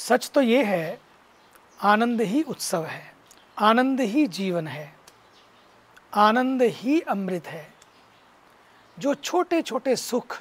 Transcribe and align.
सच 0.00 0.30
तो 0.30 0.40
ये 0.40 0.62
है, 0.64 1.00
आनंद 1.80 2.20
ही 2.20 2.42
उत्सव 2.42 2.84
है, 2.84 3.02
आनंद 3.58 4.00
ही 4.00 4.26
जीवन 4.28 4.68
है, 4.68 4.92
आनंद 6.14 6.62
ही 6.62 7.00
अमृत 7.00 7.46
है। 7.46 7.66
जो 8.98 9.14
छोटे 9.14 9.60
छोटे 9.62 9.96
सुख, 9.96 10.38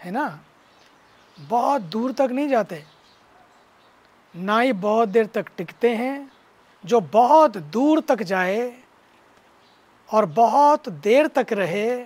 है 0.00 0.10
ना, 0.10 0.40
बहुत 1.38 1.82
दूर 1.82 2.12
तक 2.12 2.28
नहीं 2.32 2.48
जाते, 2.48 2.82
ना 4.34 4.58
ही 4.60 4.72
बहुत 4.72 5.08
देर 5.08 5.26
तक 5.26 5.50
टिकते 5.56 5.94
हैं, 5.94 6.30
जो 6.84 7.00
बहुत 7.00 7.56
दूर 7.56 8.00
तक 8.00 8.22
जाए 8.22 8.72
और 10.10 10.26
बहुत 10.26 10.88
देर 10.88 11.26
तक 11.26 11.52
रहे, 11.52 12.04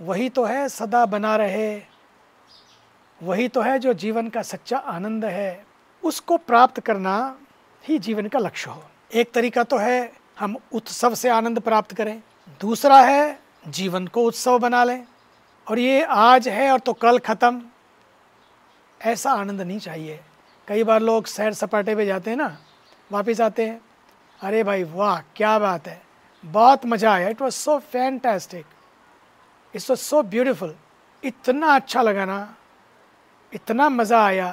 वही 0.00 0.28
तो 0.28 0.44
है 0.44 0.68
सदा 0.68 1.06
बना 1.06 1.36
रहे, 1.36 1.82
वही 3.20 3.48
तो 3.48 3.60
है 3.60 3.78
जो 3.78 3.92
जीवन 3.94 4.28
का 4.28 4.42
सच्चा 4.42 4.78
आनंद 4.78 5.24
है। 5.24 5.65
उसको 6.06 6.36
प्राप्त 6.36 6.80
करना 6.80 7.16
ही 7.84 7.98
जीवन 7.98 8.26
का 8.26 8.38
लक्ष्य 8.38 8.70
हो। 8.70 8.82
एक 9.14 9.32
तरीका 9.32 9.62
तो 9.62 9.76
है, 9.76 10.12
हम 10.38 10.56
उत्सव 10.72 11.14
से 11.14 11.28
आनंद 11.28 11.60
प्राप्त 11.60 11.94
करें। 11.94 12.22
दूसरा 12.60 13.00
है, 13.00 13.38
जीवन 13.68 14.06
को 14.06 14.22
उत्सव 14.22 14.58
बना 14.58 14.84
लें। 14.84 15.06
और 15.66 15.78
ये 15.78 16.02
आज 16.02 16.48
है 16.48 16.70
और 16.72 16.78
तो 16.78 16.92
कल 16.92 17.18
ख़त्म। 17.18 17.62
ऐसा 19.00 19.32
आनंद 19.32 19.60
नहीं 19.60 19.78
चाहिए। 19.78 20.20
कई 20.68 20.84
बार 20.84 21.00
लोग 21.00 21.26
सैर 21.26 21.52
सपाटे 21.52 21.94
पे 21.96 22.06
जाते 22.06 22.30
हैं 22.30 22.36
ना, 22.36 22.56
वापस 23.10 23.40
आते 23.40 23.66
हैं। 23.66 23.80
अरे 24.40 24.62
भाई, 24.64 24.84
वाह, 24.84 25.20
क्या 25.36 25.58
बात 25.58 25.88
है। 25.88 26.02
बहुत 26.44 26.86
मज़ा 26.86 27.12
आया। 27.12 27.28
It 27.28 27.42
was 27.42 27.54
so 27.54 27.78
fantastic 27.78 28.66
it's 29.74 29.90
was 29.90 30.00
so 30.00 30.22
beautiful 30.24 30.74
इतना 31.22 31.74
अच्छा 31.74 32.02
लगा 32.02 32.24
ना। 32.24 32.54
इतना 33.52 33.88
मज़ा 33.88 34.24
आया। 34.24 34.48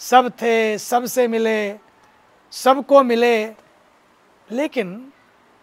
सब 0.00 0.30
थे, 0.30 0.78
सबसे 0.78 1.28
मिले, 1.28 1.78
सबको 2.50 3.02
मिले, 3.02 3.46
लेकिन 4.52 5.12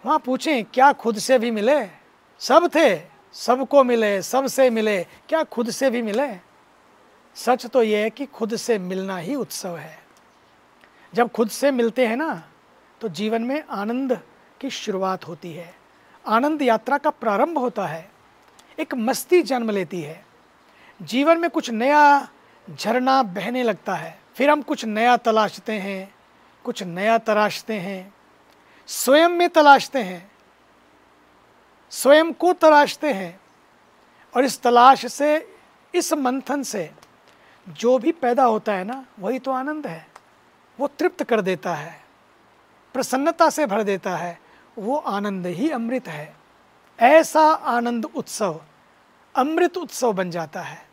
वहाँ 0.06 0.20
पूछें, 0.20 0.66
क्या 0.66 0.92
खुद 0.94 1.18
से 1.18 1.40
भी 1.40 1.52
मिले? 1.52 1.88
सब 2.40 2.70
थे, 2.76 3.02
सबको 3.34 3.84
मिले, 3.84 4.22
सबसे 4.22 4.70
मिले, 4.70 5.04
क्या 5.04 5.44
खुद 5.44 5.70
से 5.70 5.90
भी 5.90 6.02
मिले? 6.02 6.28
सच 7.36 7.66
तो 7.66 7.84
ये 7.84 7.98
है 7.98 8.10
कि 8.10 8.26
खुद 8.26 8.56
से 8.56 8.78
मिलना 8.80 9.18
ही 9.18 9.36
उत्सव 9.36 9.78
है। 9.78 10.00
जब 11.14 11.32
खुद 11.32 11.50
से 11.50 11.72
मिलते 11.72 12.08
हैं 12.08 12.18
ना 12.18 12.44
तो 13.02 13.08
जीवन 13.08 13.42
में 13.42 13.64
आनंद 13.70 14.22
की 14.62 14.70
शुरुआत 14.70 15.28
होती 15.28 15.54
है। 15.54 15.74
आनंद 16.28 16.62
यात्रा 16.62 16.98
का 16.98 17.10
प्रारंभ 17.10 17.58
होता 17.58 17.88
है। 17.88 18.12
एक 18.80 18.96
मस्ती 18.96 19.42
जन्म 19.42 19.70
लेती 19.70 20.02
है। 20.02 20.26
जीवन 21.02 21.38
में 21.38 21.50
कुछ 21.50 21.70
नया 21.70 22.28
झरना 22.76 23.24
बहने 23.24 23.64
लगता 23.64 23.96
है। 23.96 24.27
फिर 24.38 24.50
हम 24.50 24.62
कुछ 24.62 24.86
नया 24.86 25.18
तलाशते 25.18 25.74
हैं, 25.74 26.14
कुछ 26.64 26.84
नया 26.84 27.18
तराशते 27.18 27.74
हैं, 27.74 28.14
स्वयं 28.88 29.30
में 29.30 29.50
तलाशते 29.50 30.00
हैं, 30.00 30.32
स्वयं 31.92 32.34
को 32.34 32.54
तलाशते 32.54 33.14
हैं 33.14 33.40
और 34.36 34.46
इस 34.46 34.62
तलाश 34.62 35.06
से, 35.06 35.56
इस 35.96 36.14
मंथन 36.14 36.64
से 36.64 36.92
जो 37.70 37.98
भी 37.98 38.12
पैदा 38.12 38.44
होता 38.44 38.74
है 38.74 38.84
ना, 38.84 39.06
वही 39.20 39.40
तो 39.40 39.52
आनंद 39.52 39.88
है, 39.88 40.08
वो 40.80 40.88
तृप्त 40.88 41.24
कर 41.24 41.42
देता 41.42 41.74
है, 41.76 42.00
प्रसन्नता 42.94 43.50
से 43.50 43.66
भर 43.66 43.84
देता 43.84 44.16
है, 44.16 44.40
वो 44.78 44.98
आनंद 44.98 45.48
ही 45.48 45.70
अमृत 45.70 46.08
है। 46.08 46.36
ऐसा 47.00 47.42
आनंद 47.52 48.06
उत्सव, 48.06 48.62
अमृत 49.36 49.78
उत्सव 49.78 50.14
बन 50.14 50.32
जाता 50.32 50.62
है। 50.62 50.86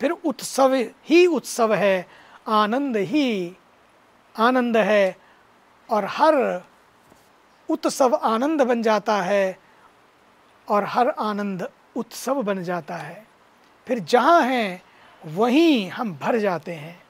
फिर 0.00 0.10
उत्सव 0.10 0.74
ही 1.04 1.26
उत्सव 1.26 1.74
है 1.74 2.06
आनंद 2.48 2.96
ही 2.96 3.56
आनंद 4.38 4.76
है 4.76 5.16
और 5.90 6.04
हर 6.04 6.64
उत्सव 7.68 8.14
आनंद 8.14 8.62
बन 8.62 8.82
जाता 8.82 9.22
है 9.22 9.58
और 10.68 10.84
हर 10.84 11.08
आनंद 11.08 11.70
उत्सव 11.96 12.42
बन 12.42 12.62
जाता 12.62 12.96
है। 12.96 13.26
फिर 13.86 13.98
जहाँ 13.98 14.42
हैं, 14.42 14.82
वहीं 15.26 15.90
हम 15.90 16.18
भर 16.22 16.38
जाते 16.38 16.72
हैं। 16.72 17.02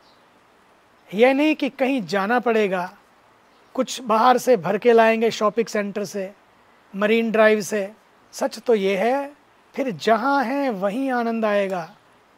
यह 1.14 1.34
नहीं 1.34 1.54
कि 1.54 1.68
कहीं 1.68 2.06
जाना 2.06 2.41
पड़ेगा। 2.41 2.97
कुछ 3.74 4.00
बाहर 4.00 4.38
से 4.38 4.56
भर 4.56 4.78
के 4.78 4.92
लाएँगे 4.92 5.30
शॉपिंग 5.30 5.66
सेंटर 5.66 6.04
से, 6.04 6.34
मरीन 6.97 7.30
ड्राइव 7.30 7.60
से। 7.60 7.92
सच 8.32 8.58
तो 8.58 8.74
ये 8.74 8.97
है, 8.97 9.32
फिर 9.74 9.91
जहाँ 9.91 10.44
हैं, 10.44 10.70
वहीं 10.70 11.10
आनंद 11.10 11.44
आएगा। 11.44 11.97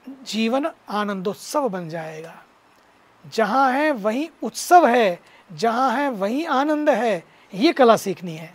जीवन 0.08 0.70
आनंदोत्सव 0.88 1.68
बन 1.68 1.88
जाएगा। 1.88 2.34
जहाँ 3.26 3.72
है 3.72 3.92
वहीं 3.92 4.28
उत्सव 4.42 4.88
है, 4.88 5.20
जहाँ 5.52 5.96
है 5.96 6.10
वहीं 6.10 6.46
आनंद 6.46 6.90
है, 6.90 7.24
ये 7.54 7.72
कला 7.72 7.96
सीखनी 7.96 8.36
है। 8.36 8.54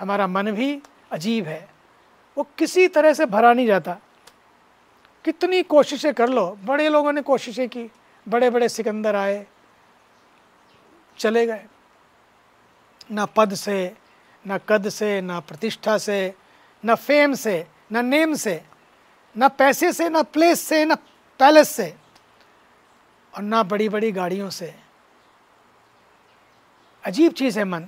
हमारा 0.00 0.26
मन 0.26 0.50
भी 0.50 0.82
अजीब 1.12 1.46
है। 1.46 1.68
वो 2.38 2.46
किसी 2.58 2.88
तरह 2.88 3.12
से 3.12 3.26
भरा 3.26 3.52
नहीं 3.52 3.66
जाता। 3.66 3.96
कितनी 5.24 5.62
कोशिशें 5.62 6.14
कर 6.14 6.28
लो। 6.28 6.58
बड़े 6.64 6.88
लोगों 6.88 7.12
ने 7.12 7.22
कोशिशें 7.22 7.68
की। 7.68 7.90
बड़े 8.28 8.50
बड़े 8.50 8.68
सिकंदर 8.68 9.16
आए। 9.16 9.46
चले 11.18 11.46
गए। 11.46 11.64
ना 13.10 13.26
पद 13.26 13.54
से, 13.54 13.96
ना 14.46 14.58
कद 14.58 14.88
से, 14.88 15.20
ना 15.20 15.40
प्रतिष्ठा 15.40 15.98
से, 15.98 16.34
ना 16.84 16.94
फेम 16.94 17.34
से, 17.34 17.66
ना 17.92 18.02
नेम 18.02 18.34
से, 18.34 18.64
ना 19.36 19.48
पैसे 19.48 19.92
से, 19.92 20.08
ना 20.08 20.22
प्लेस 20.22 20.60
से, 20.60 20.84
ना 20.84 20.94
पैलेस 21.38 21.68
से। 21.68 21.96
और 23.34 23.42
ना 23.42 23.62
बड़ी 23.62 23.88
बड़ी 23.88 24.10
गाड़ियों 24.12 24.50
से। 24.50 24.74
अजीब 27.04 27.32
चीज़ 27.32 27.58
है 27.58 27.64
मन। 27.64 27.86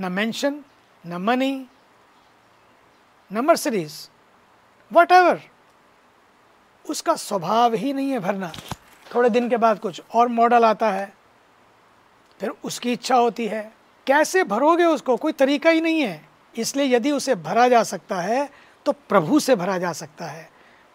न 0.00 0.12
मेंशन 0.12 0.62
न 1.04 1.16
मनी 1.18 1.66
न 3.30 3.38
मर्सरीज 3.38 3.92
वट 4.90 5.12
एवर 5.12 5.40
उसका 6.84 7.14
स्वभाव 7.16 7.74
ही 7.74 7.92
नहीं 7.92 8.10
है 8.10 8.18
भरना। 8.18 8.52
थोड़े 9.14 9.30
दिन 9.30 9.48
के 9.50 9.56
बाद 9.56 9.78
कुछ 9.78 10.02
और 10.14 10.28
मॉडल 10.28 10.64
आता 10.64 10.90
है। 10.90 11.12
फिर 12.40 12.50
उसकी 12.64 12.92
इच्छा 12.92 13.16
होती 13.16 13.46
है। 13.46 13.72
कैसे 14.06 14.44
भरोगे 14.44 14.84
उसको? 14.84 15.16
कोई 15.16 15.32
तरीका 15.32 15.70
ही 15.70 15.80
नहीं 15.80 16.00
है। 16.00 16.28
इसलिए 16.56 16.94
यदि 16.96 17.10
उसे 17.10 17.34
भरा 17.34 17.68
जा 17.68 17.82
सकता 17.82 18.20
है 18.20 18.48
तो 18.86 18.92
प्रभु 18.92 19.40
से 19.40 19.56
भरा 19.56 19.76
जा 19.78 19.92
सकता 19.92 20.26
है, 20.26 20.48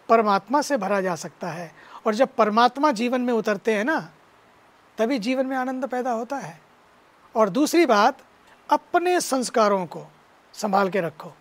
परमात्मा 0.09 0.61
से 0.61 0.77
भरा 0.77 0.99
जा 1.01 1.15
सकता 1.15 1.49
है। 1.49 1.71
और 2.07 2.15
जब 2.15 2.35
परमात्मा 2.37 2.91
जीवन 2.91 3.21
में 3.21 3.33
उतरते 3.33 3.73
हैं 3.73 3.85
ना, 3.85 4.09
तभी 4.97 5.19
जीवन 5.19 5.45
में 5.45 5.57
आनंद 5.57 5.85
पैदा 5.85 6.11
होता 6.11 6.35
है। 6.35 6.61
और 7.35 7.49
दूसरी 7.49 7.85
बात, 7.85 8.17
अपने 8.69 9.21
संस्कारों 9.21 9.85
को 9.85 10.05
संभाल 10.53 10.89
के 10.89 11.01
रखो। 11.01 11.33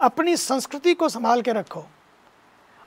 अपनी 0.00 0.36
संस्कृति 0.36 0.94
को 0.94 1.08
संभाल 1.08 1.42
के 1.42 1.52
रखो। 1.52 1.86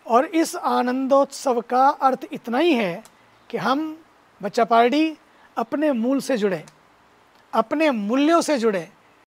और 0.08 0.26
इस 0.26 0.56
आनंदोत्सव 0.56 1.62
का 1.62 1.88
अर्थ 1.88 2.20
इतना 2.32 2.58
ही 2.58 2.74
है 2.74 3.04
कि 3.50 3.58
हम 3.58 4.04
बच्चा 4.44 4.66
पार्टी 4.66 5.18
अपने 5.58 5.92
मूल 5.92 6.20
से 6.20 6.38
जुड़े, 6.38 6.66
अपने 7.54 7.92
मूल्यों 7.92 8.42
से 8.42 8.58
जुड़े 8.58 8.93